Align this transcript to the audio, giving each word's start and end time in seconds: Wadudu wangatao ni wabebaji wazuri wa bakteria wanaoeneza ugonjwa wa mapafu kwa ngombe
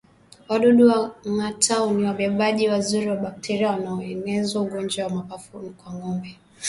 Wadudu 0.49 0.87
wangatao 0.89 1.91
ni 1.93 2.03
wabebaji 2.03 2.67
wazuri 2.67 3.09
wa 3.09 3.15
bakteria 3.15 3.69
wanaoeneza 3.71 4.59
ugonjwa 4.59 5.07
wa 5.07 5.11
mapafu 5.13 5.59
kwa 5.59 5.93
ngombe 5.93 6.37